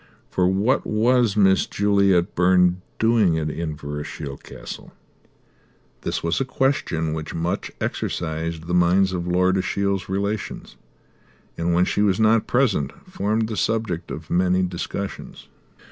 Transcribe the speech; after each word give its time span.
For 0.31 0.47
what 0.47 0.83
was 0.83 1.37
Miss 1.37 1.67
Juliet 1.67 2.33
Byrne 2.33 2.81
doing 2.97 3.37
at 3.37 3.49
Inverashiel 3.49 4.35
Castle? 4.41 4.91
This 6.01 6.23
was 6.23 6.41
a 6.41 6.43
question 6.43 7.13
which 7.13 7.35
much 7.35 7.69
exercised 7.79 8.65
the 8.65 8.73
minds 8.73 9.13
of 9.13 9.27
Lord 9.27 9.57
Ashiel's 9.59 10.09
relations 10.09 10.75
and, 11.55 11.71
when 11.75 11.85
she 11.85 12.01
was 12.01 12.19
not 12.19 12.47
present, 12.47 12.91
formed 13.11 13.47
the 13.47 13.55
subject 13.55 14.09
of 14.09 14.31
many 14.31 14.63
discussions. 14.63 15.49